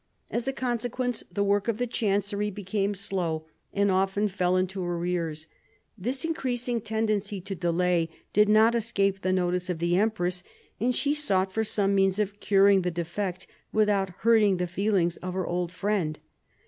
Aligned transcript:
As 0.31 0.47
a 0.47 0.51
consequence, 0.51 1.23
the 1.31 1.43
work 1.43 1.67
of 1.67 1.77
the 1.77 1.85
Chancery 1.85 2.49
became 2.49 2.95
slow, 2.95 3.45
and 3.71 3.91
often 3.91 4.27
fell 4.29 4.57
into 4.57 4.83
arrears. 4.83 5.47
This 5.95 6.25
increasing 6.25 6.81
tendency 6.81 7.39
to 7.41 7.53
delay 7.53 8.09
did 8.33 8.49
not 8.49 8.73
escape 8.73 9.21
the 9.21 9.31
notice 9.31 9.69
of 9.69 9.77
the 9.77 9.97
empress, 9.97 10.41
and 10.79 10.95
she 10.95 11.13
sought 11.13 11.53
for 11.53 11.63
some 11.63 11.93
means 11.93 12.17
of 12.17 12.39
curing 12.39 12.81
the 12.81 12.89
defect 12.89 13.45
without 13.71 14.09
hurting 14.21 14.57
the 14.57 14.65
feelings 14.65 15.17
of 15.17 15.35
her 15.35 15.45
old 15.45 15.71
friend. 15.71 16.17